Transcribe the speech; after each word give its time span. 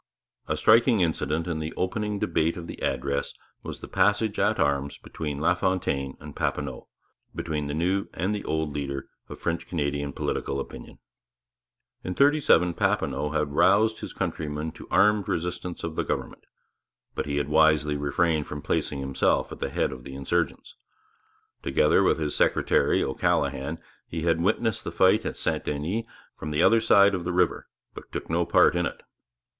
A 0.47 0.57
striking 0.57 0.99
incident 1.01 1.45
in 1.45 1.59
the 1.59 1.75
opening 1.77 2.17
debate 2.17 2.57
on 2.57 2.65
the 2.65 2.81
Address 2.81 3.35
was 3.61 3.81
the 3.81 3.87
passage 3.87 4.39
at 4.39 4.59
arms 4.59 4.97
between 4.97 5.39
LaFontaine 5.39 6.17
and 6.19 6.35
Papineau, 6.35 6.87
between 7.35 7.67
the 7.67 7.75
new 7.75 8.07
and 8.15 8.33
the 8.33 8.43
old 8.45 8.73
leader 8.73 9.07
of 9.29 9.37
French 9.39 9.67
Canadian 9.67 10.11
political 10.11 10.59
opinion. 10.59 10.97
In 12.03 12.15
'37 12.15 12.73
Papineau 12.73 13.29
had 13.29 13.51
roused 13.51 13.99
his 13.99 14.11
countrymen 14.11 14.71
to 14.71 14.87
armed 14.89 15.27
resistance 15.29 15.83
of 15.83 15.95
the 15.95 16.03
government; 16.03 16.45
but 17.13 17.27
he 17.27 17.37
had 17.37 17.47
wisely 17.47 17.95
refrained 17.95 18.47
from 18.47 18.63
placing 18.63 19.01
himself 19.01 19.51
at 19.51 19.59
the 19.59 19.69
head 19.69 19.91
of 19.91 20.03
the 20.03 20.15
insurgents. 20.15 20.73
Together 21.61 22.01
with 22.01 22.17
his 22.17 22.33
secretary, 22.35 23.03
O'Callaghan, 23.03 23.77
he 24.07 24.23
had 24.23 24.41
witnessed 24.41 24.83
the 24.83 24.91
fight 24.91 25.27
at 25.27 25.37
St 25.37 25.63
Denis 25.63 26.07
from 26.35 26.49
the 26.49 26.63
other 26.63 26.81
side 26.81 27.13
of 27.13 27.23
the 27.23 27.31
river, 27.31 27.67
but 27.93 28.11
took 28.11 28.31
no 28.31 28.47
part 28.47 28.75
in 28.75 28.87
it. 28.87 29.03